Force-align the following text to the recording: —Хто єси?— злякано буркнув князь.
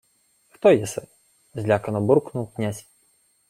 —Хто 0.49 0.71
єси?— 0.71 1.07
злякано 1.55 2.01
буркнув 2.01 2.53
князь. 2.53 2.85